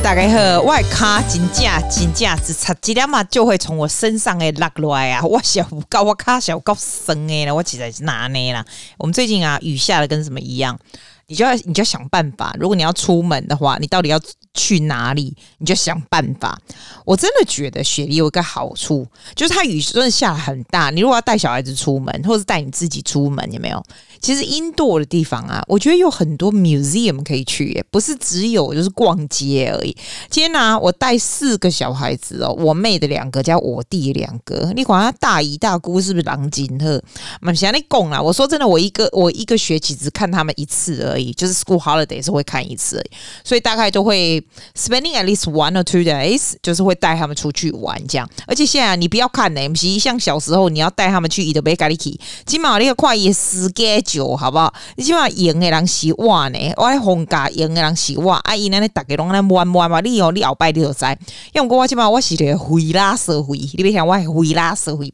[0.00, 5.22] 大家好，我的卡真正真正只擦几两嘛，就会从我身上诶落落来啊！
[5.24, 8.64] 我小高我卡小高生诶了，我实在是哪呢啦？
[8.98, 10.78] 我们最近啊，雨下的跟什么一样？
[11.26, 12.54] 你就要你就要想办法。
[12.58, 14.18] 如果你要出门的话，你到底要
[14.54, 15.34] 去哪里？
[15.58, 16.58] 你就想办法。
[17.04, 20.90] 我真的觉得雪梨有一个好处，就是它雨真的下很大。
[20.90, 23.82] 你如果要带小孩子出门，或是带你自己出门，有没有？
[24.20, 29.96] 其实 Indo 的地方啊，我觉得有很多 museum 可以去耶，不是只有就是逛街而已。
[30.30, 34.72] 今天呢、我带四个小孩子哦，我妹的两个加我弟两个。
[34.76, 37.02] 你管他大姨大姑是不是狼金鹤？
[37.40, 38.22] 蛮想你供啦。
[38.22, 43.10] 我说真的，我一个我一个学期只看他们一次而已，就是 school holiday 是会看一次而已，
[43.42, 44.40] 所以大概都会
[44.76, 48.28] spending at least one or two days，就是会带他们出去玩这样。
[48.46, 54.02] 而且现在你不要看呢，MC 像小时候你要带他们去伊德贝咖喱基，起码那个快也时间。
[54.02, 54.72] 酒好不好？
[54.96, 58.32] 你起码赢的人是我呢，我喺放假赢的人是我。
[58.32, 60.00] 阿姨呢，你大家拢在玩玩嘛？
[60.00, 61.04] 你哦，你后摆你就知。
[61.52, 65.12] 因为我起码我是一个灰拉社会，你别想我系灰拉社会。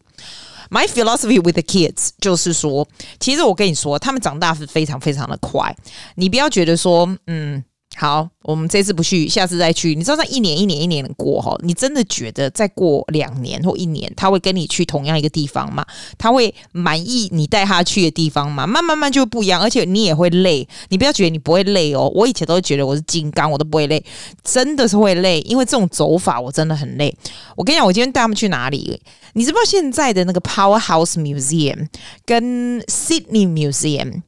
[0.71, 2.87] My philosophy with the kids 就是说，
[3.21, 5.77] 其实我跟你说，他们长大是非常非常的快。
[6.15, 7.63] 你不要觉得说，嗯。
[8.01, 9.93] 好，我们这次不去，下次再去。
[9.97, 15.85] 你知道，他一年一年一年的过哈，你真的觉得再过两年或一年，他会跟你去同样一个地方吗？
[16.17, 18.65] 他会满意你带他去的地方吗？
[18.69, 20.69] 慢慢慢就不一样，而且你也会累。
[20.91, 24.01] 你不要觉得你不会累哦，我以前都觉得我是金刚，我都不会累，
[24.45, 27.13] 真的是会累，因为这种走法我真的很累。
[27.57, 29.03] 我跟你讲，我今天带他们去哪里？
[29.33, 31.89] 你知不知道现在的那个 Powerhouse Museum
[32.25, 34.23] 跟 Sydney Museum？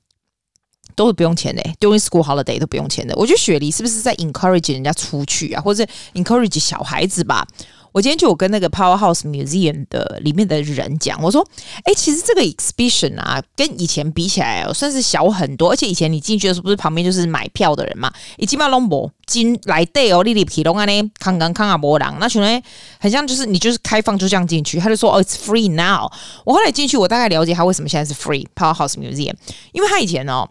[0.95, 3.15] 都是不用钱的，during school holiday 都不用钱的。
[3.17, 7.47] 我觉得雪梨是不是在 encourage 人家出去啊，或者 encourage 小孩子吧？
[7.93, 11.45] 我今天就有跟那个 Powerhouse Museum 的里面的人讲，我说
[11.83, 15.73] ：“哎、其实这个 exhibition 啊，跟以前比起来，哦算是小很多。
[15.73, 18.09] 而且以前你进去的时候，不是旁边就是买票的人嘛？
[18.37, 22.63] 已经把龙博进来对哦，你里皮龙安呢，康康康啊波浪，那群人
[23.01, 24.79] 很像就是你就是开放就这样进去。
[24.79, 26.09] 他就说：哦，it's free now。
[26.45, 29.35] 我后来进去，我大概了解他为什么现在是 free Powerhouse Museum，
[29.73, 30.49] 因为他以前哦。”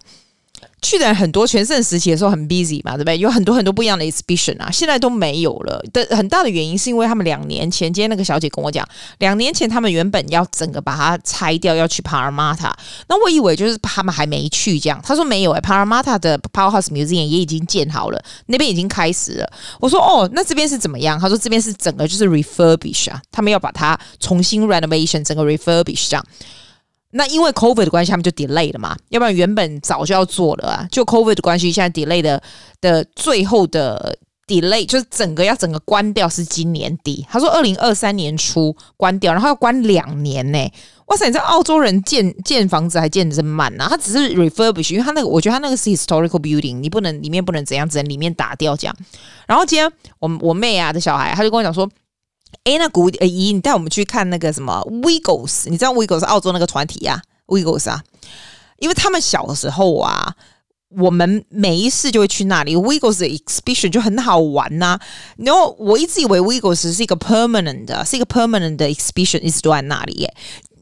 [0.81, 3.17] 去的人很多，全盛时期的时候很 busy 嘛，对不对？
[3.17, 5.83] 有很多很多不一样的 exhibition 啊，现在都没有了。
[5.91, 8.87] 的很大的原因是因为他们两年前，今天那个小姐跟我讲，
[9.17, 12.71] 两年前他们原本要整个把它拆掉，要去 Parramatta。
[13.07, 15.01] 那我以为就是他们还没去这样。
[15.03, 19.51] 他说没有诶、欸、p a r a m a t a 的 Powerhouse Museum 也已经建好了，那边已经开始了。
[19.81, 21.19] 我说哦，那这边是怎么样？
[21.19, 26.25] 他说这边是整个就是 refurbish 啊，他们要把它重新 renovation，整个 refurbish 这样。
[27.11, 30.87] 那因为 COVID 的关系，他们就 delay 了嘛，要不然原本早就要做了啊。
[30.91, 32.41] 就 COVID 的关系，现在 delay 的
[32.81, 34.15] 的最后的
[34.45, 37.25] delay 就是整个要整个关掉是今年底。
[37.27, 40.71] 他说二零二三年初关掉，然后要关两年呢。
[41.07, 43.87] 哇塞，你知道澳洲人建建房子还建的这么慢啊？
[43.89, 48.95] 他只是 refurbish，因为他那个我觉得他那个是 historical building，你不能里面不能怎样，只能里面打掉这样。
[49.47, 51.89] 然后今天我我妹啊的小孩，他就跟我讲说。
[52.63, 55.69] 哎，那古姨，你带我们去看那个什么 Wiggles？
[55.69, 58.03] 你知道 Wiggles 是澳洲那个团体啊？Wiggles 啊，
[58.79, 60.35] 因为他们小的时候啊，
[60.89, 62.75] 我们每一次就会去那里。
[62.75, 64.99] Wiggles 的 exhibition 就很好玩呐、
[65.37, 70.33] 然后我一直以为 Wiggles 是一个 permanent 的，是一个 permanent 的 exhibition，一直都在那里耶。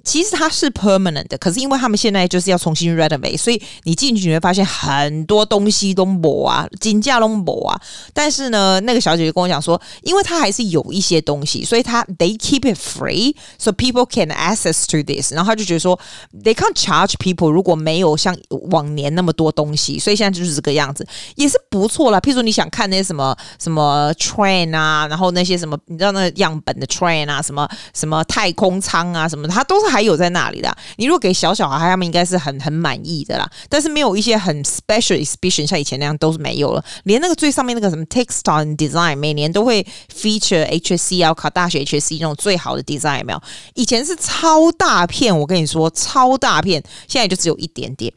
[0.08, 7.78] 其实它是 permanent 的，可是因为他们现在就是要重新 renovate，所以你进去你会发现很多东西都没啊，金价都没啊。
[8.14, 15.34] 但是呢，那个小姐姐跟我讲说，因为它还是有一些东西，所以它 they keep it free，so people can access to this。
[15.34, 16.00] 然后他就觉得说
[16.42, 18.34] ，they can't charge people 如果没有像
[18.72, 22.20] 往年那么多东西，所以现在就是这个样子，也是不错啦。
[22.22, 30.08] 譬如你想看那些什么什么 train 啊，然后那些什么你知道那个样本的 train 啊，什么什么太空舱啊，什么它都是还还。
[30.08, 33.46] 有在那里的，你如果给小小孩，他们应该是很很满意的啦。
[33.68, 36.82] 但是没有一些很 special exhibition，像以前那样都是没有了。
[37.04, 39.86] 连那个最上面那个什么 text on design，每年都会
[40.16, 43.42] feature HSC 要考大学 HSC 那种最好的 design 没有？
[43.74, 48.14] 以前是超大片，我跟你说超大片，现在就只有一点点。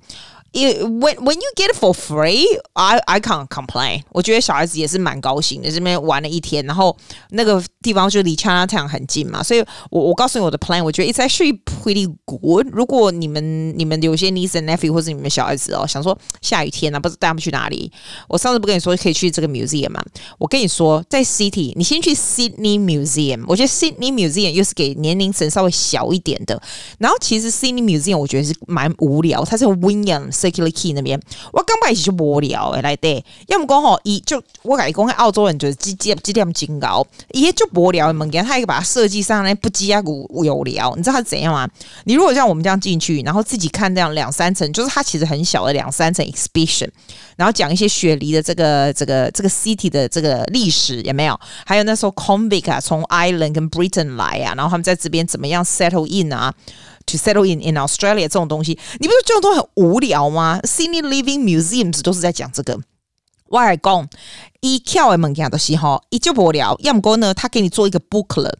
[0.56, 4.04] When when you get it for free, I I can't complain。
[4.14, 6.96] 我觉得小孩子也是蛮高兴的，这边玩了一天，然后
[7.32, 9.60] 那个地方就离 Chinatown 很近嘛，所以
[9.92, 12.68] 我我告诉你我的 plan，我觉得 it's actually pretty good。
[12.72, 17.92] 如果你们你们有些 niece and nephew 或者你们小孩子哦，想说下雨天啊，不知道带他们去哪里，
[18.30, 20.02] 我上次不跟你说可以去这个 museum 吗？
[20.38, 23.44] 我跟你说，在 city，你先去 Sydney Museum。
[23.46, 26.62] 我觉得 Sydney Museum 又是给年龄层稍微小一点的。
[26.98, 30.39] 然后其实 Sydney Museum 我觉得是蛮无聊，它是 Williams。
[30.41, 31.21] Circular Key 那边，
[31.53, 41.69] 我刚开始就无聊诶，来对，要么讲吼，伊就我感觉讲澳洲人就是几几几点金高，伊就无聊的物件，他一个把它设计上来不羁啊无有聊，你知道他是怎样吗？
[42.05, 46.89] 你如果像我们这样进去，然后自己看这样两三层，就是它其实很小的两三层 exhibition，
[47.37, 51.39] 然后讲一些雪梨的这个这个这个 city 的这个历史有没有？
[51.67, 56.53] 还有那时候 convict 啊，从 Ireland 跟 Britain 来啊，然后他们在这边怎么样 settle in 啊
[57.07, 62.79] ？To settle in in Australia 这种东西，你不是这种都很无聊吗？Senior Living Museums 都是在讲这个。
[63.49, 64.09] 我来讲，
[64.61, 66.77] 一跳的物件都是好，一就无聊。
[66.81, 68.55] 要么呢，他给你做一个 booklet。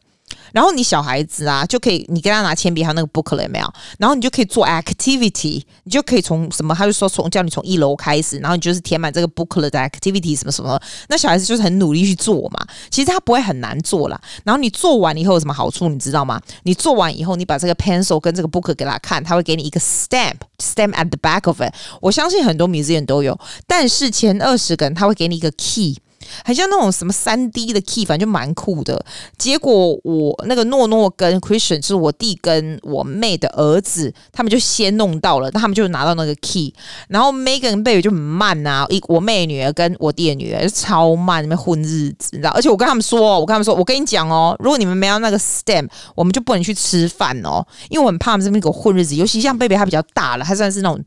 [0.53, 3.73] 然后你小孩子啊，就可以你跟他拿铅笔，还有那个 booklet 没有？
[3.99, 6.75] 然后你就可以做 activity，你就可以从什么？
[6.75, 10.81] 他就说从叫你从一楼开始，然后你就是填满这个 booklet 的 activity 什么什么。
[11.09, 12.67] 那小孩子就是很努力去做嘛。
[12.91, 14.21] 其实他不会很难做啦。
[14.45, 15.89] 然后你做完以后有什么好处？
[15.89, 16.41] 你知道吗？
[16.65, 21.73] 你做完以后，你把这个 pencil 跟这个 booklet 给他看，他会给你一个 stamp，stamp at the back of it。
[22.01, 25.97] 我相信很多 museum 都有，但是前二十个人他会给你一个 key。
[26.45, 29.05] 很像那种什么三 D 的 key，反正就蛮酷的。
[29.39, 36.73] 结果我那个诺诺跟 Christian，是我弟跟我妹的儿子，他们就先弄到了，他们就拿到那个 key。
[37.09, 42.51] 然后 Megan 跟 Baby 就很慢啊，一我妹女儿跟我弟的女儿超慢，那边混日子，你知道？
[42.51, 49.15] 而且我跟他们说，我跟他们说，我跟你讲哦，如果你们没有那个 stamp，我们就不能去吃饭哦，因为我很怕他们这边给我混日子。
[49.15, 51.03] 尤其像 Baby，他比较大了，他算是那种。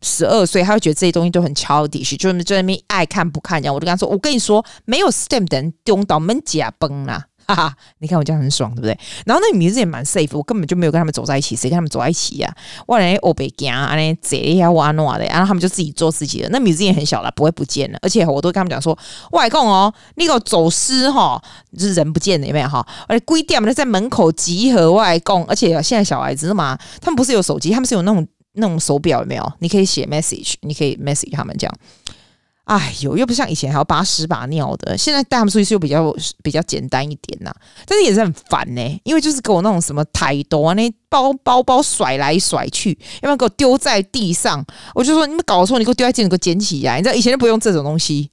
[0.00, 3.74] 十二岁，他会觉得这些东西都很 childish，就是在那边爱看不看这样。
[3.74, 7.74] 我就跟他说：“我跟你说，没有 STEM 的人丢到门甲崩啦，哈哈！
[7.98, 8.98] 你看我这样很爽，对不对？
[9.24, 12.84] 然后那个名字也蛮 safe，我根本就没有跟他们走在一起，谁跟他们走在一起呀、啊？
[12.86, 16.48] 我来欧北京啊，那这呀哇那的，然后他们就自己做自己的。
[16.50, 17.98] 那名字也很小了，不会不见了。
[18.02, 18.96] 而且我都跟他们讲说，
[19.32, 21.42] 外公哦，那个走失哈，
[21.72, 22.86] 就是人不见了有没有哈？
[23.08, 28.26] 而且规定我们在门口集合外公，而且现在小孩子嘛，他们不是有手机，他们是有那种。
[28.54, 29.52] 那种手表有没有？
[29.60, 31.72] 你可以写 message，你可以 message 他们这样。
[32.68, 34.96] 哎呦，又不像以前还要把屎把尿的。
[34.96, 37.50] 现在带他们出去就比较比较简单一点呐，
[37.86, 42.90] 但是也是很烦呢、因为就是给我那种什么太多啊，那包包包甩来甩去，
[43.22, 44.62] 要不然给我丢在地上。
[44.94, 46.98] 我就说你们搞错，你给我丢在地上，你给我捡起来。
[46.98, 48.30] 你知道以前都不用这种东西，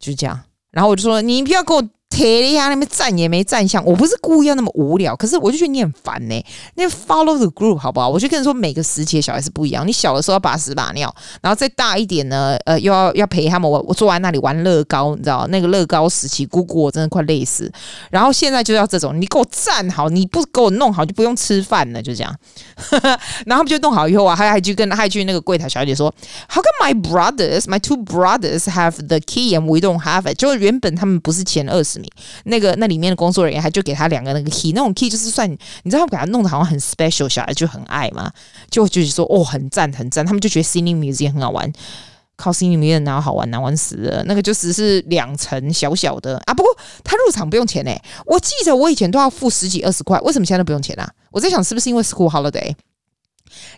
[0.00, 0.40] 就是这样。
[0.70, 1.86] 然后我就说你不要给我。
[2.10, 6.46] 铁一下那边站也没站相，我不是故意要那么无聊，可是我就觉得你很烦呢、欸。
[6.74, 8.08] 那 follow the group 好不好？
[8.08, 9.86] 我就跟你说，每个时期的小孩是不一样。
[9.86, 13.70] 你小的时候要把屎把尿，然后再大一点呢，呃，又要要陪他们。
[13.70, 17.72] 我我坐在那里玩乐高，你知道那个乐高时期，姑姑我真的快累死。
[18.10, 22.36] 然后现在就要这种，你给我站好，你不给我弄好，就不用吃饭了，就这样。
[23.46, 26.12] 然后他们就弄好以后啊，还还去跟还去那个柜台小姐说
[26.48, 30.36] ，How come my brothers, my two brothers have the key and we don't have it？
[30.36, 31.99] 就原本他们不是前二十。
[32.44, 38.32] 那个那里面的工作人员还就给他两个那个 key，那种 key 就是算你知道他们给他弄得好像很 special，小孩就很爱嘛，
[38.70, 41.72] 就就是说哦很赞很赞，他们就觉得 Sydney Museum 很好玩，
[42.36, 51.10] 靠 Sydney Museum 哪好玩难玩死了，那个就只是两层小小的啊，不过他入场不用钱诶、我记得我以前都要付十几二十块，为什么现在都不用钱啊？
[51.30, 52.74] 我在想是不是因为 School Holiday？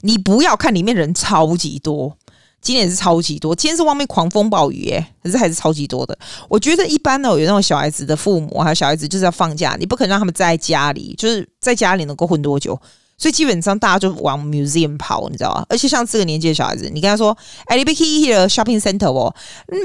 [0.03, 2.17] 你不要看里面人超级多。
[2.63, 6.17] 今天也是超级多，今天是外面狂风暴雨耶，可是还是超级多的。
[6.49, 12.81] 我觉得一般呢，有那种小孩子的父母还有小孩子就是要放假，你不可能让他们在家里，就是在家里能够混多久。
[13.19, 15.65] 所以基本上大家就往 museum 跑，你知道吗？
[15.69, 17.37] 而且像这个年纪的小孩子，你跟他说，
[17.67, 18.05] 哎，你别去
[18.49, 19.33] shopping center 哦，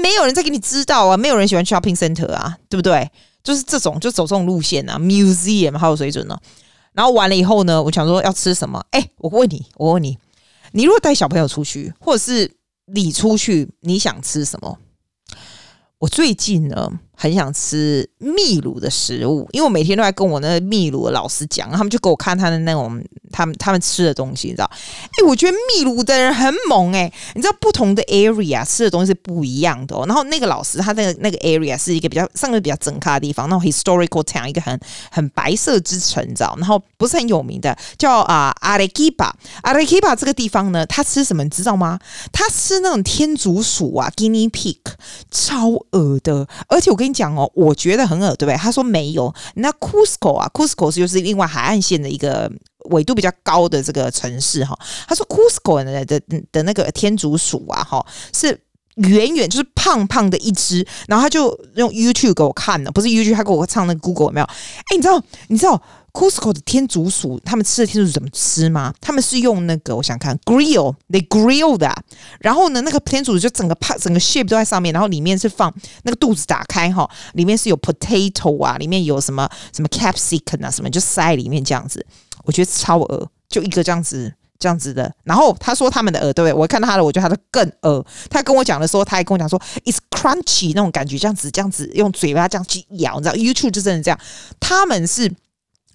[0.02, 3.08] 没有人在给你知道啊，没有人喜欢 shopping center 啊，对不对？
[3.44, 6.36] 就是这种，就走这种路线啊，museum 好有水准呢。
[6.92, 8.84] 然后完了以后呢，我想说要吃什么？
[8.90, 10.18] 哎，我问你，我问你，
[10.72, 12.50] 你如果带小朋友出去，或者是
[12.92, 14.78] 你出去，你想吃什么？
[15.98, 24.70] 我最近呢，很想吃秘鲁的食物，因为我每天都在跟我那个秘鲁的老师讲，他们就给我看他的那种他们他们吃的东西，你知道？
[24.70, 30.04] 哎，我觉得秘鲁的人很猛哎、你知道不同的 area 吃的东西是不一样的哦。
[30.06, 34.78] 然后那个老师他那个那个 area 是一个比较上个比较整咖的地方，那种 historical town 一个很
[35.10, 36.54] 很白色之城，你知道？
[36.58, 41.98] 然后不是很有名的，叫啊阿雷基巴，阿雷基巴这个地方呢，他吃什么你知道吗？
[42.32, 44.78] 他吃那种天竺鼠啊，guinea pig，
[45.32, 48.56] 超恶的，而且我跟你讲哦，我觉得很恶，对不对？
[48.56, 49.34] 他说没有。
[49.54, 52.50] 那 Cusco 啊，Cusco 是就是另外海岸线的一个
[52.90, 54.78] 纬度比较高的这个城市哈。
[55.06, 56.20] 他说 Cusco 的的
[56.52, 58.60] 的那个天竺鼠啊，哈，是
[58.96, 64.46] 远远就是胖胖的一只，然后他就用 YouTube 给我看的，不是 YouTube，他给我唱那个 Google 有没有？
[64.46, 65.22] 哎，你知道？
[65.48, 65.80] 你知道
[66.12, 68.92] ？Cusco 的天竺鼠，他们吃的天竺鼠怎么吃吗？
[69.00, 71.94] 他们是用那个，我想看 grill，they grill 的。
[72.40, 75.72] 然后呢，那个天竺鼠就整个胖，整个 shape 都在上面，然后里面是放
[76.02, 82.04] 那个肚子打开哈，里面是有 potato 啊，里面有什么什么 capsicum 啊，什么就塞里面这样子。
[82.44, 85.14] 我觉得超恶，就一个这样子这样子的。
[85.24, 86.52] 然后他说他们的鹅，对不对？
[86.52, 88.04] 我看到他的，我觉得他的更鹅。
[88.30, 94.18] 他跟我讲的时候，他还跟我讲说，it's crunchy 那种感觉，这样子这样子用嘴巴这样去咬，你知道？YouTube 就真的这样。
[94.58, 95.30] 他们是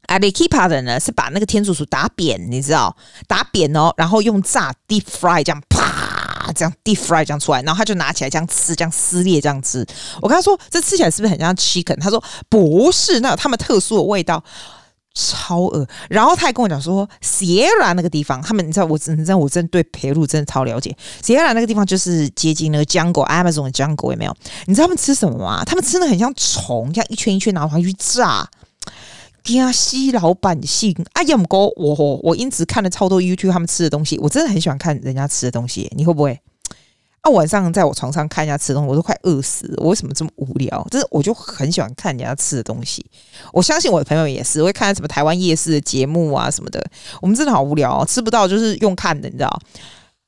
[0.07, 2.95] Arequipa 的呢，是把那个天竺鼠打扁，你知道？
[3.27, 9.85] 打扁哦，然后用炸 deep fry 这样啪这样 deep fry 这样出来，然后他就拿起来这样吃，这样撕裂这样吃。
[10.21, 11.99] 我跟他说，这吃起来是不是很像 chicken？
[11.99, 14.43] 他说不是，那有他们特殊的味道。
[15.15, 20.97] 超饿，然后他还跟我讲说，Sierra 那个地方，他们你知道我真的，我真的对培鲁真的超了解。
[21.21, 24.35] Sierra 那个地方就是接近那个 jungle Amazon 的 jungle 有没有？
[24.65, 25.63] 你知道他们吃什么吗？
[25.63, 28.49] 他们吃的很像虫，这样一圈一圈拿回去炸。
[29.43, 36.39] 惊西老百姓，哎呀，哥，我我我因此看了超多 YouTube 他们吃的东西，我真的很喜欢看人家吃的东西，你会不会？
[37.21, 39.75] 啊，晚上在我床上看人家吃东西，我都快饿死了。
[39.77, 40.85] 我为什么这么无聊？
[40.91, 43.05] 就是我就很喜欢看人家吃的东西。
[43.53, 46.85] 我相信我的朋友也是，会看什么台湾夜市的节目啊什么的。
[47.21, 49.59] 我们真的好无聊哦，吃不到就是用看的，你知道？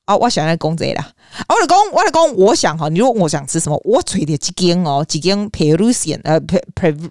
[0.05, 1.12] 啊，我想来讲这个啦。
[1.50, 7.09] 我的讲，我的讲，我想哈，你如果我想吃什么，我吹的几根哦，几根 Peruvian 呃，Per Per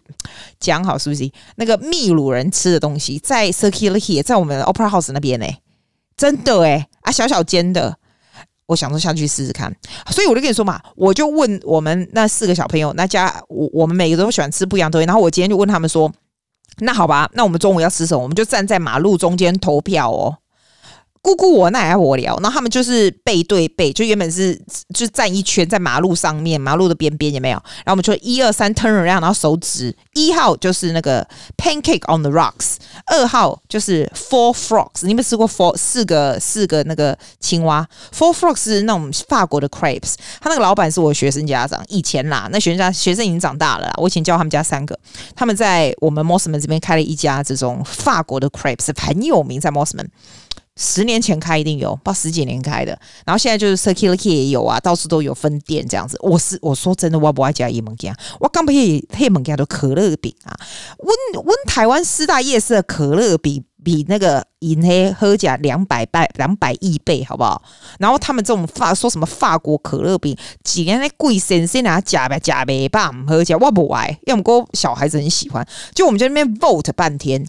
[0.58, 1.30] 讲好是不是？
[1.56, 5.46] 那个秘鲁人吃的东西，在 Circular Quay，在我们 Opera House 那边呢，
[6.16, 7.96] 真的诶啊，小小间的。
[8.66, 9.70] 我想说下去试试看，
[10.10, 16.10] 所以我就跟你说嘛，我就问我们那四个小朋友，那家我我们每个都喜欢吃不一样的东西，然后我今天就问他们说，
[16.78, 18.22] 那好吧，那我们中午要吃什么？
[18.22, 20.38] 我们就站在马路中间投票哦。
[21.24, 24.54] 姑姑我那也爱我聊，然后他们就是背对背，就原本是
[24.92, 27.56] 就站一圈在马路上面，马路的边边有没有？
[27.76, 31.26] 然后我们就一二三 turn around，然后手指一号就是那个
[31.56, 32.74] pancake on the rocks，
[33.06, 35.04] 二号就是 four frogs。
[35.04, 44.98] 你有没有吃过 four 四个四个那个青蛙？four frogs 是那种法国的 crepes，他那个老板是我学生家长，以前啦，那学生家学生已经长大了啦，我以前教他们家三个，
[45.34, 50.08] 他们在我们 Mosman 这边开了一家这种法国的 crepes，很有名在 Mosman。
[50.76, 56.18] 十年前开一定有，不知道十几年开的，然后现在就是 Circular Quay 也有啊，到处都有分店这样子。
[56.20, 60.56] 我是我说真的，我不爱加伊蒙加，我刚不也黑蒙加的可乐饼啊。
[60.98, 67.62] 温温台湾四大夜市的可乐比比那个银黑喝甲两百倍两百亿倍，好不好？
[68.00, 75.64] 然后他们这种法说什么法国可乐饼，几年来贵先生啊假呗假呗吧，喝甲我不爱，要么哥小孩子很喜欢，
[75.94, 77.46] 就我们在那边 vote 半天，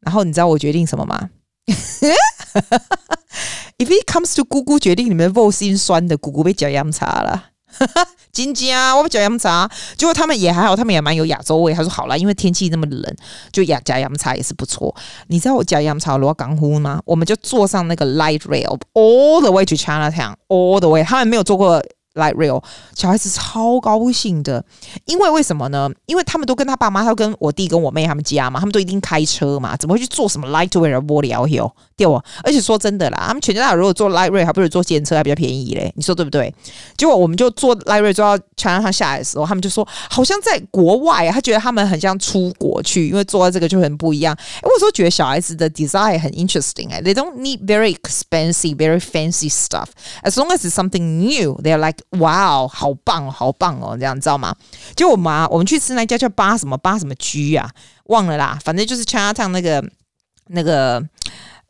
[0.00, 1.30] 然后你知道我决定什么吗？
[3.78, 7.46] If it comes to 姑姑决定你们 vote 心酸的，姑姑被脚饮茶了。
[8.32, 11.72] 金家，我被脚饮茶，结果他们也还好，他们也蛮有亚洲味。
[11.72, 13.16] 他说好了，因为天气那么冷，
[13.52, 14.94] 就亚加饮茶也是不错。
[15.28, 17.00] 你知道我脚饮茶罗港呼吗？
[17.04, 21.04] 我们就坐上那个 light rail all the way to Chinatown，all the way。
[21.04, 21.82] 他们没有坐过。
[22.14, 22.60] Light rail，
[22.96, 24.64] 小孩子超高兴的，
[25.04, 25.88] 因为为什么呢？
[26.06, 31.72] 因为他们都跟他爸妈，他跟我弟跟我妹他们家嘛，他们都一定开车嘛，怎么会去坐什么 light rail 无聊哟？
[31.96, 36.52] 对哦，而且说真的啦，他们全家大如果坐 light rail，还不如坐电车还比较便宜嘞，你说对不对？
[36.96, 44.34] 结果我们就坐 light rail 坐到桥上下来的时候，他们就说好像在国外啊，他觉得他们很像出国去，因为坐在这个就很不一样。
[44.34, 49.86] 诶我有时候觉得小孩子的 design 很 interesting 哎，they don't need very expensive, very fancy stuff
[50.24, 51.54] as long as it's something new.
[51.62, 54.54] They're like 哇哦，好棒，好棒哦，这样知道吗？
[54.96, 57.68] 就我们啊，我们去吃那家叫八什么八什么居啊，
[58.04, 59.84] 忘了啦，反正就是 Chinatown 那个
[60.48, 61.02] 那个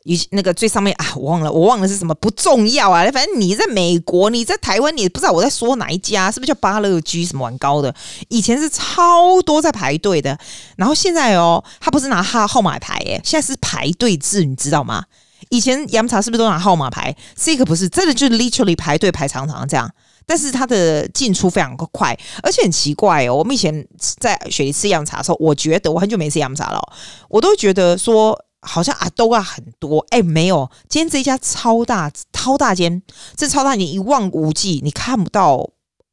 [0.03, 3.03] 一那个最上面啊，我忘了，我忘了是什么，不重要啊。
[3.11, 7.93] 反正你在美国，你在台湾，你不知道我在说哪一家，是不是叫八乐居什么碗糕的？
[8.29, 10.37] 以前是超多在排队的，
[10.75, 15.05] 然后现在哦，他不是拿号号码牌耶，现在是排队制，你知道吗？
[15.49, 17.15] 以前洋茶是不是都拿号码牌？
[17.35, 19.91] 这个不是，真的就是 literally 排队排长长这样。
[20.25, 23.35] 但是它的进出非常快，而且很奇怪哦。
[23.35, 26.81] 我们以前在雪梨吃饮茶的时候，我觉得我很久没吃饮茶了，
[27.27, 33.01] 我都觉得说好像啊都啊很多，哎，没有，今天这一家超大超大间，
[33.35, 35.69] 这超大你一望无际，你看不到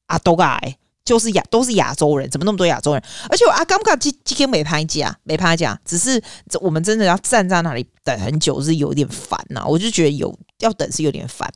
[0.07, 3.03] 啊都啊，哎，就是亚都是亚洲人，怎么那么多亚洲人？
[3.29, 6.21] 而且我啊，刚刚今今天没拍价，没拍价，只是
[6.61, 9.65] 我们真的要站在那里等很久，是有点烦呐。
[9.65, 11.49] 我就觉得有要等是有点烦。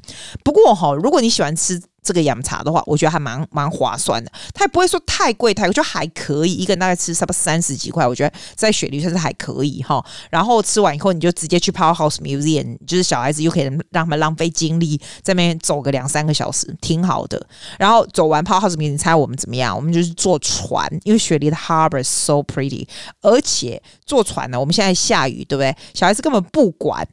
[0.44, 1.82] 不过哈，如果你喜欢吃。
[2.02, 10.04] 这个饮茶的话，我觉得还蛮蛮划算的，它也不会说太贵，太贵就还可以，一个人大概吃差不多三十几块，我觉得在雪梨算是还可以哈。
[10.28, 17.46] 然后吃完以后，你就直接去 Powerhouse Museum，就是小孩子又可以让他们浪费精力在那边走个两三个小时，挺好的。
[17.78, 19.76] 然后走完 Powerhouse Museum，你猜我们怎么样？
[19.76, 22.86] 我们就是坐船，因为雪梨的 Harbor so pretty，
[23.20, 25.76] 而且坐船呢，我们现在下雨，对不对？
[25.94, 27.06] 小孩子根本不管。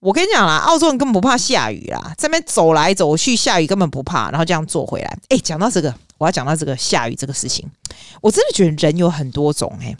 [0.00, 5.18] 我跟你讲啦，澳洲人根本不怕下雨啦，在那边走来走去，下雨根本不怕，然后这样坐回来。
[5.28, 7.70] 哎，讲到这个，我要讲到这个下雨这个事情，
[8.22, 9.94] 我真的觉得人有很多种哎、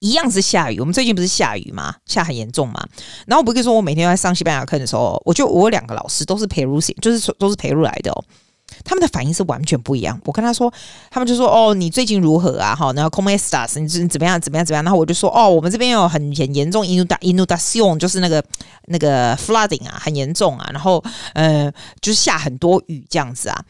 [0.00, 0.78] 一样是下雨。
[0.78, 1.96] 我们最近不是下雨吗？
[2.04, 2.86] 下很严重嘛。
[3.26, 8.24] 然后我不是说，我每天在上西班牙课的时候，我就我两个老师都是培鲁，就是都是陪入来的哦。
[8.84, 10.20] 他们的反应是完全不一样。
[10.24, 10.72] 我跟他说，
[11.10, 12.74] 他们就说：“哦，你最近如何啊？
[12.74, 14.40] 哈，然后 c o m e s t a s 你是怎么样？
[14.40, 14.64] 怎么样？
[14.64, 18.44] 怎么样？”然后我就说：“哦，我们这边有很很严重 inundation，就是那个
[18.86, 20.68] 那个 flooding 啊，很严重啊。
[20.72, 23.64] 然后呃，就是下很多雨这样子啊。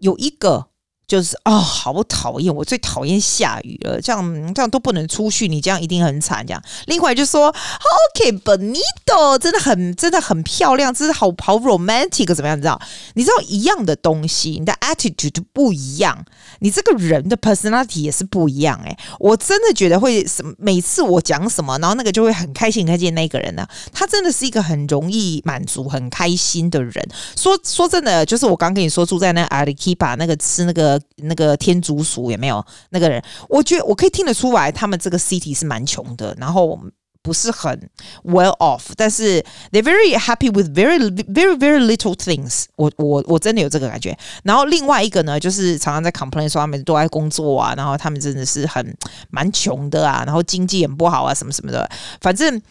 [0.00, 0.66] 有一个。”
[1.06, 2.52] 就是哦，好讨厌！
[2.52, 6.44] 我最讨厌下雨了，这样这样都不能出去，你这样一定很惨。
[6.44, 12.56] 这样，另外就说，OK，bonito，真的很真的很漂亮，真的好好 romantic，怎么样？
[12.58, 12.80] 你知道？
[13.14, 16.24] 你知道一样的东西，你的 attitude 不一样，
[16.58, 18.80] 你这个人的 personality 也是不一样。
[18.84, 20.52] 哎，我真的觉得会什么？
[20.58, 27.08] 每次我讲什么，然后那个就会很开心，看见那个人呢，他真的是一个很容易满足、很开心的人。
[27.36, 30.95] 说说真的，就是我刚跟你说住在那 Arequipa 那个吃那个。
[31.16, 36.78] 那个天竺鼠也没有那个人，我觉得我可以听得出来，他们这个 city 是蛮穷的，然后
[37.22, 37.90] 不是很
[38.24, 40.98] well off，但是 they're very happy with very
[41.32, 42.90] very very little things 我。
[42.98, 44.16] 我我真的有这个感觉。
[44.44, 48.96] 然后另外一个呢，就是常常在 complain 说他们都在工作啊，然后他们真的是很
[49.30, 51.90] 蛮穷的啊，然后经济也不好啊，什么什么的。
[52.20, 52.62] 反正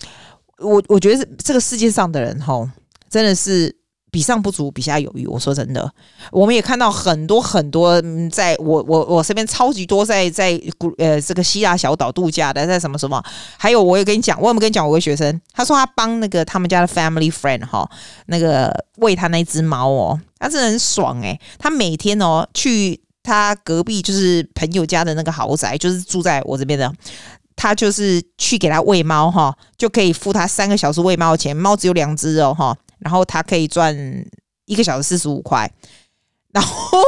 [0.60, 2.70] 我我觉得这个世界上的人吼，
[3.10, 3.76] 真的是。
[4.16, 5.28] 比上不足，比下有余。
[5.28, 5.92] 我说真的，
[6.32, 13.22] 我们也看到很多很多，在我我我身边超级多在在古呃这个希腊小岛度假的，在什么什么，
[13.58, 17.86] 还有我也跟你讲，我有没有跟你讲，我个学生他说他帮那个他们家的 family friend 哈，
[18.28, 26.90] 那个喂他那只猫哦，他真的很爽诶，他每天哦去他隔壁就是朋友家的那个豪宅，就是住在我这边的，
[27.58, 32.78] 他就是去给他喂猫哈，就可以付他三个小时喂猫的钱，猫只有两只哦哈。
[33.06, 33.96] 然后他可以赚
[34.66, 35.72] 一个小时四十五块，
[36.52, 37.00] 然后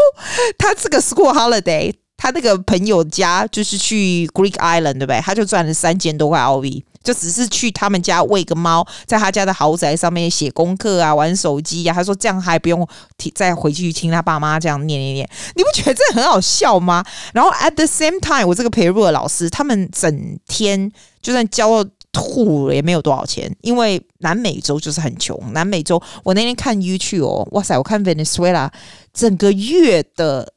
[0.56, 5.20] 他这个 school holiday，他那个朋友家就是去 Greek Island，对不对？
[5.22, 11.96] 他就赚了三千多块澳币，就只是去他们家喂个猫，在他家的豪宅上面写功课啊，玩手机呀、啊。
[11.96, 12.88] 他说这样还不用
[13.18, 17.04] 听，再回去听他爸妈这样念念念，你不觉得这很好笑吗？
[17.34, 20.92] 然后 at the same time，我这个培育老师，他们整天
[21.24, 21.90] 就算教了。
[22.18, 25.40] 吐也没有多少钱，因为南美洲就是很穷。
[25.54, 28.72] 南美洲，我那天看 YouTube 哦，哇塞，我看 Venezuela
[29.14, 30.52] 整个月的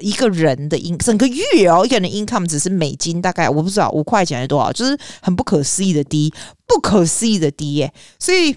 [0.00, 6.32] 一个人的 in 整个月哦，一个人的 income 只是美金大概我不知道五块钱还是多少，就是很不可思议的低，
[6.66, 7.92] 不可思议的低耶。
[8.18, 8.56] 所以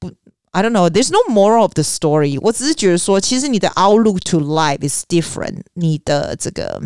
[0.00, 0.10] 不
[0.50, 2.36] ，I don't know，there's no moral of the story。
[2.42, 6.82] 我只是觉得说，其实你的 outlook to life is different，你的这个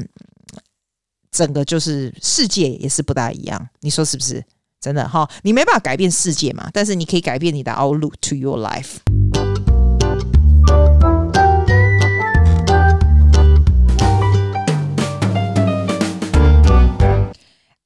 [1.31, 4.45] 整个就是世界也是不大一样，你说是不是？
[4.85, 8.97] 真的哈，你没办法改变世界嘛，但是你可以改变你的 outlook to your life。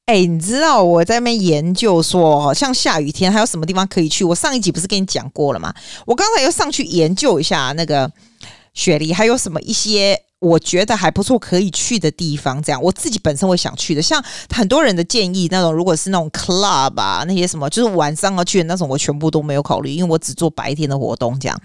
[0.07, 4.25] 哎、你知道我在那边研究说，像下雨天还有什么地方可以去？
[4.25, 5.73] 我上一集不是跟你讲过了吗？
[6.05, 8.11] 我刚才又上去研究一下那个
[8.75, 10.21] 雪梨，还有什么一些。
[10.41, 14.01] 我觉得还不错，可以去的地方，这样我自己本身会想去的。
[14.01, 14.23] 像
[14.55, 21.39] 很多人的建议那种，如果是那种 club 啊，那些什么，就是晚上要去的那种，我全部都没有考虑，因为我只做白天的活动。
[21.41, 21.61] 这样，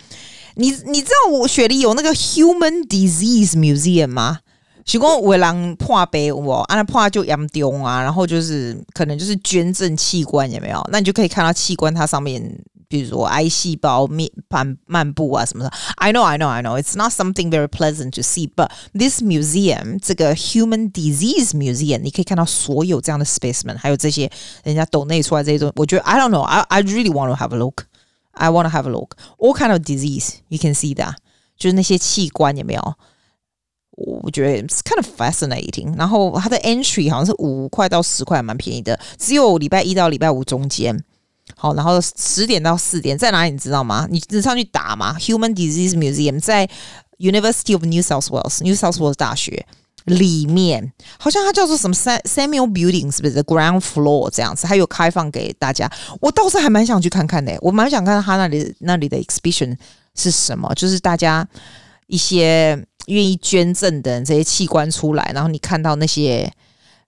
[0.55, 4.39] 你你知道我雪梨有那个 Human Disease Museum 吗？
[4.85, 10.83] 许光伟郎破杯我，啊那破就严重啊，然后就是可能就是捐赠器官有没有？
[10.91, 12.41] 那你就可以看到器官它上面。
[12.92, 16.80] 比如说癌细胞面漫漫步啊什么的，I know, I know, I know.
[16.80, 24.30] It's not something very pleasant to see, but this museum 这个 Human Disease Museum，你可以看到所有这样的 specimen，还有这些
[24.64, 25.72] 人家抖内出来这些东西。
[25.76, 27.84] 我觉得 I don't know, I I really want to have a look.
[28.32, 29.16] I want to have a look.
[29.38, 31.14] All kind of disease you can see that，
[31.58, 32.94] 就是那些器官有没有？
[33.90, 35.96] 我觉得 it's kind of fascinating。
[35.98, 41.04] 然后它的 entry 好像是五块到十块，蛮便宜的，只有礼拜一到礼拜五中间。
[41.55, 43.51] 好，然后十点到四点在哪里？
[43.51, 44.07] 你知道吗？
[44.09, 46.69] 你你上去打嘛？Human Disease Museum 在
[47.17, 49.65] University of New South Wales，New South Wales 大学
[50.05, 55.89] 里面，好像它叫做什么 Samuel Building 是不是？Ground Floor 这样子，还有开放给大家。
[56.19, 59.77] 我倒是还蛮想去看看的，我蛮想看看他那里那里的 exhibition
[60.15, 61.47] 是什么，就是大家
[62.07, 66.51] 一些愿意捐赠的这些器官出来，然后你看到那些。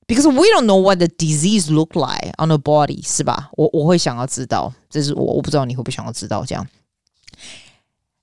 [0.07, 3.49] Because we don't know what the disease look like on the body，是吧？
[3.53, 6.67] 我我会想要知道，这是我我不知道你会不会想要知道这样。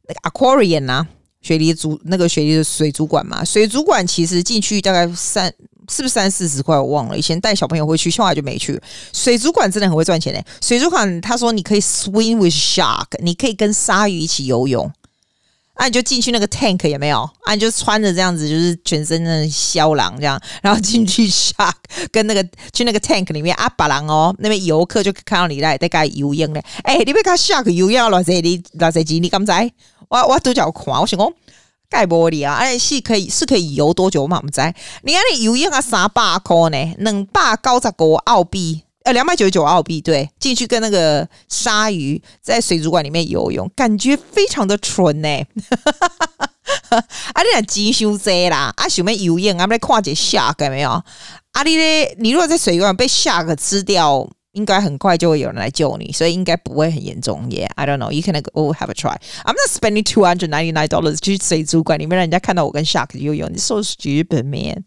[0.07, 1.09] 那个 aquarium 啊，
[1.41, 5.53] 雪梨族那个雪梨的水族馆嘛，水族馆其实进去大概三
[5.89, 7.19] 是不是三四十块，我忘了。
[7.19, 8.81] 以前带小朋友会去，后来就没去。
[9.13, 10.45] 水族馆真的很会赚钱嘞。
[10.61, 14.89] 水族馆他说你可以 swim with shark，你可以跟鲨鱼一起游泳。
[15.75, 17.29] 啊，你就进去那个 tank 有没有？
[17.45, 21.73] 啊，你就穿着这样子，就是全身的肖狼这样，然后进去 shark
[22.13, 26.63] 跟那个去那个 tank 里面啊，把郎哦，那边游客就看到你来在该游泳嘞。
[26.83, 29.69] 哎、你别看 shark 游泳了这里那这几你刚才
[30.09, 31.33] 我我都叫看，我想讲
[31.89, 34.37] 盖玻璃啊，哎是可以是可以游多久嘛？
[34.37, 38.83] 我们在你看你游泳啊三百块呢，两百九十五澳币。
[39.05, 45.29] 呃，两百九十九澳币，对，进去跟那个鲨鱼在水族馆里面游泳，感觉非常的纯呢。
[46.91, 50.91] 啊，你俩急修这啦，啊，想要游泳，啊，不看一下 shark 没有？
[50.91, 57.69] 啊，你咧，你如果在水族馆被 shark 吃掉，应该很快就会有人来救你，所以应该不会很严重耶。
[57.75, 59.17] I don't know, you can go have a try.
[59.45, 64.85] I'm not spending two hundred ninety nine dollars 去水族馆里面让人家看到我跟 shark 游泳，你 so stupid man，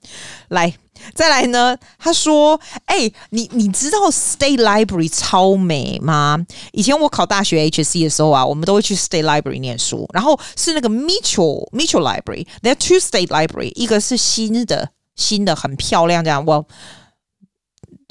[0.50, 0.74] 来。
[1.14, 1.78] 再来呢？
[1.98, 6.46] 他说：“哎、你你知道 State Library 超美吗？
[6.72, 10.08] 以前我考大学 HC 的时候啊，我们都会去 State Library 念书。
[10.14, 12.46] 然后是那个 Mitchell Mitchell Library。
[12.62, 16.66] There are two State Library，一个是新的，新的很漂亮，这样我。”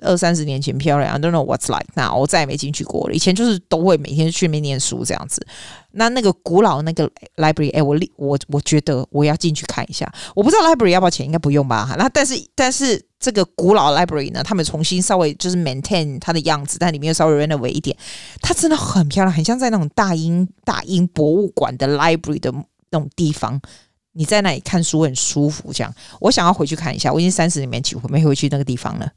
[0.04, 2.16] 二三十年前漂亮，I don't know what's like now。
[2.16, 3.14] 我再也没进去过了。
[3.14, 5.44] 以前就是都会每天去那边念书这样子。
[5.92, 10.12] 那那个古老那个 library，哎、欸，我我我觉得我要进去看一下。
[10.34, 11.94] 我不知道 library 要不要钱，应该不用吧？
[11.98, 17.96] 那但是但是这个古老 library 呢，他们重新稍微就是 maintain 它的样子，但里面又稍微 renovate 一点。
[18.40, 22.52] 它真的很漂亮，很像在那种大英大英博物馆的 library 的
[22.90, 23.60] 那种地方。
[24.16, 25.92] 你在那里看书很舒服，这样。
[26.20, 27.12] 我想要回去看一下。
[27.12, 29.10] 我已经三十年没去没回去那个地方了。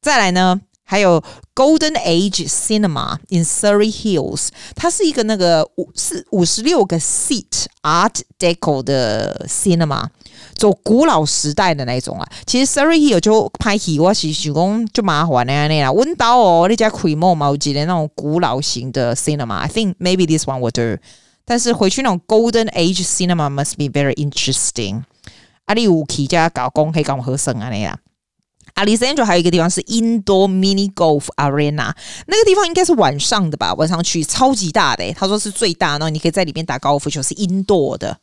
[0.00, 1.22] 再来呢，还有
[1.54, 10.06] Golden Age Cinema in Surrey Hills，它是一个那个五四五十六个 seat Art Deco 的 cinema，
[10.54, 12.28] 走古老时代的那种啊。
[12.46, 15.94] 其实 Surrey Hill 就拍戏，我是想讲就麻烦那样那样。
[15.94, 19.56] 温刀哦，那家开幕嘛，我记得那种古老型的 cinema。
[19.56, 21.02] I think maybe this one will do。
[21.44, 25.02] 但是回去那种 Golden Age Cinema must be very interesting。
[25.64, 27.98] 阿里有去家搞工可以搞我喝生啊那样。
[28.78, 31.92] 阿里山就还有一个地方是 Indoor Mini Golf Arena，
[32.26, 33.74] 那个地方应该是晚上的吧？
[33.74, 38.16] 晚上去超级大的，他说是最大，然后你可以在里面打高尔夫球，是 Indoor 的。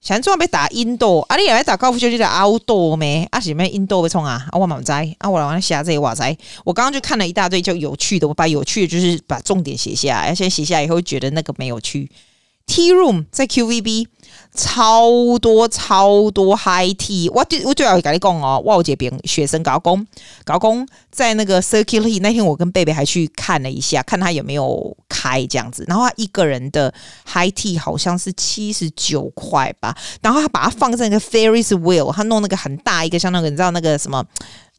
[0.00, 3.26] 想做被打 Indoor，阿里也来打高尔夫球就打 Outdoor 没？
[3.32, 4.46] 阿什么 Indoor 被冲啊？
[4.52, 6.38] 啊我满在，啊我来玩下这些哇塞！
[6.64, 12.08] 我刚刚就看了一大堆就有趣的，我把有趣的就是把重点写下来，而且写下来以后觉得那个没有趣。
[12.66, 14.06] T Room 在 QVB。
[14.54, 20.04] 超多超多 high tea，我对我就要跟你讲哦，我有这边学生搞工
[20.44, 25.84] 搞工在那个 Circular 那天，我跟贝贝还去看了一下，看他有没有开这样子。
[25.86, 26.92] 然后他一个人的
[27.26, 34.24] high tea 好像是七十九块吧，然后他把它放在那个 Ferris wheel，他弄那个很大一个像那个你知道那个什么？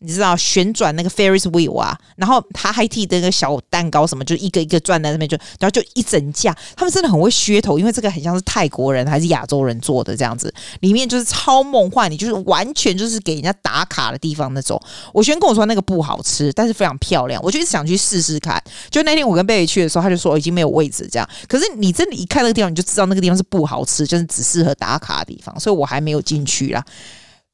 [0.03, 14.81] 你知道旋转那个 Ferris wheel 啊，然后他还替那个小蛋糕什么，就一个一个转在那边，就然后就一整架，他们真的很会噱头，因为这个很像是泰国人还是亚洲人做的这样子，里面就是超梦幻，你就是完全就是给人家打卡的地方那种。
[15.13, 18.59] 我先跟我说那个不好吃，但是非常漂亮，我就一直想去试试看。
[18.89, 26.83] 就那天我跟贝贝去的时候，他就说已经没有位置这样，可是你真的一看那个地方，你就知道那个地方是不好吃，就是只适合打卡的地方，所以我还没有进去啦。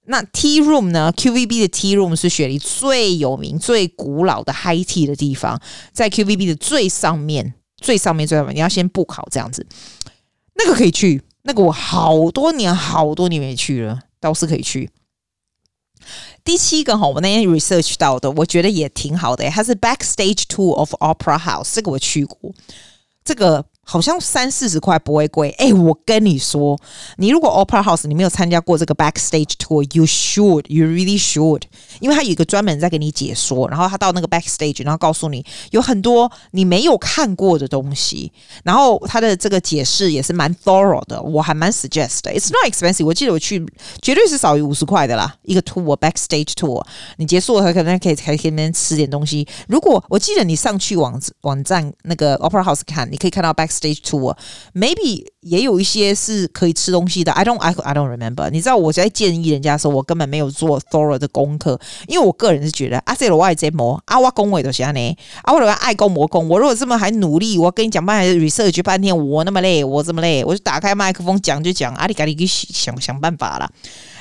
[0.09, 9.67] 那 Tea Room 呢？QVB 的 Tea Room 是雪梨最有名、最古老的 High Tea 的地方，在 QVB 的最上面、最上面、最上面，你要先 book 好这样子。
[10.55, 14.89] 那个可以去，那个我好多年、好多年没去了，倒是可以去。
[16.43, 22.53] 第七个哈，我那天 research 到的，我觉得也挺好的，它是 Backstage Tour of Opera House，这个我去过，
[23.25, 23.65] 这个。
[23.89, 26.77] 好像三四十块不会贵，哎、我跟你说，
[27.15, 31.61] 你如果 Opera House 你没有参加过这个 Backstage Tour，you should，you really should，
[32.01, 38.29] 因为他有一个专门在给你解说，然后他到那个 Backstage，然后告诉你有很多你没有看过的东西，
[38.65, 43.65] 然后他的这个解释也是蛮 thorough 的，我还蛮 suggest 的，it's not expensive，我记得我去
[44.01, 46.83] 绝对是少于五十块的啦，一个 tour Backstage Tour，
[47.15, 53.76] 你结束了可能可以还可以那边吃点东西，如果我记得你上去网网站那个 Opera House 看，你可以看到 Back。
[53.77, 57.31] Stage two，maybe 也有一些是可以吃东西的。
[57.31, 58.49] I don't, I, I don't remember。
[58.49, 65.17] 你知道我在建议人家的时候，我根本没有做 thorough 的功课，因为我个人是觉得啊，这我爱这么啊，我恭维都行呢。
[65.43, 73.71] 啊，我爱公魔公，我如果这么还努力，我跟你讲半天 research 半天，我那么累，我这么累，我就打开麦克风讲就讲，阿里嘎里去想想办法了。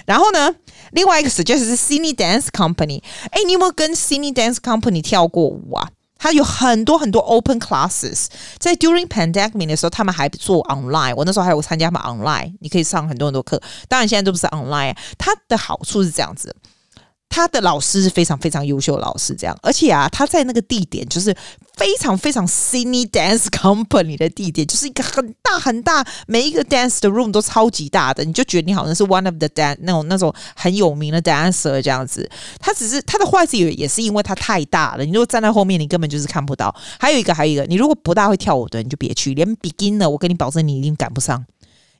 [0.04, 0.54] 然后呢，
[0.92, 3.02] 另外一个 suggest 是 Sydney Dance Company。
[3.30, 5.88] 哎，你有没有跟 Sydney Dance Company 跳过舞啊？
[6.18, 8.26] 他有很多很多 open classes，
[8.58, 11.14] 在 during pandemic 的时候，他们还做 online。
[11.14, 13.60] 我那时候还有参加嘛 online，你可以上很多很多课。
[13.88, 14.96] 当然现在都不是 online。
[15.18, 16.54] 它的好处是这样子，
[17.28, 21.36] 他的老师是非常非常优秀的老师，这样，而且啊，他在那个地点就是
[21.74, 32.28] 非常非常 Sydney Dance Company 的地点，就是一个很大很大，每一个 dance 的 room 都超级大的，你就觉得你好像是 one of the dance 那种那种很有名的 dancer 这样子。
[32.58, 36.74] 他只是他的坏处也也是因为他太大了，你如果站在后面，你根本就是看不到。
[36.98, 41.44] 还有一个，还有一个，你如果不大会跳舞的，你就别去，连 beginner 我跟你保证，你一定赶不上。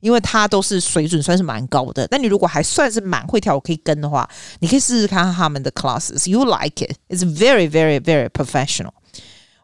[0.00, 4.28] 因为他都是水准算是蛮高的，那你如果还算是蛮会跳我可以跟的话，
[4.60, 6.28] 你可以试试看他们的 classes。
[6.28, 6.96] You like it?
[7.08, 8.90] It's very, very, very professional。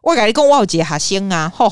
[0.01, 1.71] 我跟你讲，我有接下先啊，吼，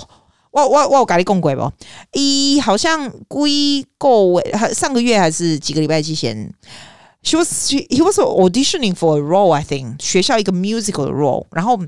[0.51, 1.71] 我我我有跟你讲过不？
[2.13, 4.07] 伊好像归个
[4.45, 6.53] 月，上个月还是几个礼拜之前
[7.23, 11.79] ，She was he was auditioning for a role, I think，学校一个 musical 的 role，然后。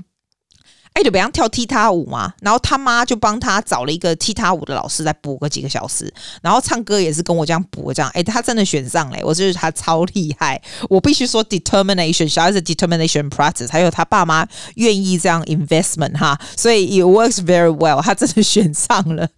[0.94, 8.08] 哎，就比方跳踢踏舞嘛，然后他妈就帮他找了一个踢踏舞的老师，再补个几个小时，然后唱歌也是跟我这样补这样。
[8.14, 10.62] 哎，他真的选上嘞，我就是他超厉害。
[10.88, 18.00] 我必须说，determination，小孩子 determination practice，还有他爸妈愿意这样 investment 哈，所以 it works very well。
[18.00, 19.28] 他真的选上了。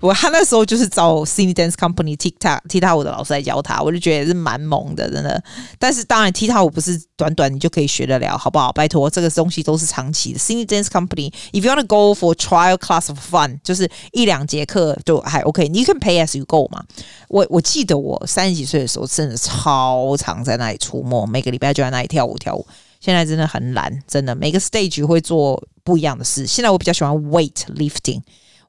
[0.00, 5.42] 我他那时候就是找 Sydney Dance Company 踢踏踢踏舞的老师来教他，我就觉得也是蛮猛的，真的。
[5.80, 8.70] 但是当然，踢踏舞不是短短你就可以学得了，好不好？
[8.70, 10.38] 拜托，这个东西都是长期的。
[10.38, 16.23] Sydney Dance Company, if you want to go for trial class of fun，就是一两节课就还 OK，你 can pay
[16.23, 16.83] as you go 嘛。
[17.29, 22.65] 我我记得我三十几岁的时候，真的超常在那里出没，每个礼拜就在那里跳舞跳舞。
[22.99, 26.47] 现在真的很懒，真的每个 stage 会做不一样的事。
[26.47, 28.19] 现在我比较喜欢 weight lifting，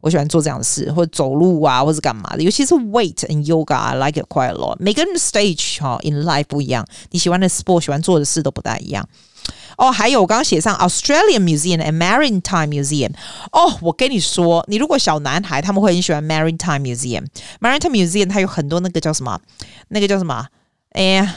[0.02, 2.42] 我喜欢做这样的事，或者走路啊，或者干嘛的。
[2.42, 4.76] 尤其是 weight and yoga，I like it quite a lot。
[4.78, 9.08] 每个人的 stage 哈 in life 不一样，你喜欢的 sport，喜欢做的事都不大一样。
[9.77, 13.11] 哦，还有我刚写上 Australian Museum and Maritime Museum。
[13.51, 17.25] 哦，我跟你说，你如果小男孩，他们会很喜欢 Maritime Museum。
[17.59, 19.39] Maritime Museum 它有很多那个叫什么，
[19.89, 20.47] 那个叫什么？
[20.91, 21.35] 哎呀。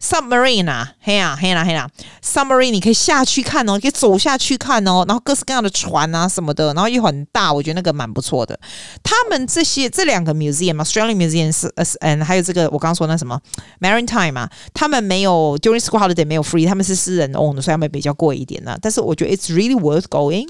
[0.00, 1.88] Submarine 啊，嘿呀，嘿啦，嘿啦
[2.22, 8.58] ，Submarine 你可以下去看哦，可以走下去看哦，然后各式各样的船啊什么的，然后又很大，我觉得那个蛮不错的。
[9.02, 13.40] 他们这些这两个 museum，Australian Museum 是呃，嗯，还有这个我刚刚说那什么
[13.80, 18.78] Maritime 嘛，他们没有 during school holiday 没有 free，他们是私人 own 的，所以他们比较贵一点呢。
[18.80, 20.46] 但是我觉得 it's really worth going。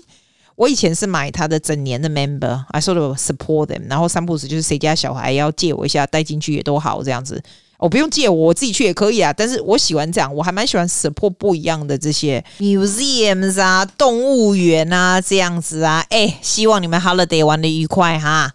[0.57, 3.89] 我以前是买他的整年的 member，I sort of support them。
[3.89, 7.43] 然后三不五时就是谁家小孩要借我一下带进去也都好这样子。
[7.79, 9.33] 我不用借我，我自己去也可以啊。
[9.33, 16.05] 但是我喜欢这样，我还蛮喜欢 support 不一样的这些 museums 啊、动物园啊这样子啊。
[16.11, 18.53] 哎、欸，希望你们 holiday 玩的愉快哈。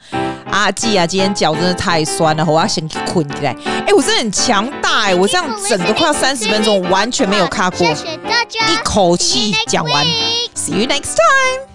[0.51, 3.51] 阿季啊，今天脚真的太酸了，我要先去困起来。
[3.65, 10.05] 哎、欸，我真的很强大哎、欸，我这样整个快要三十分钟，完全没有卡过，一口气讲完。
[10.53, 11.72] See you next time.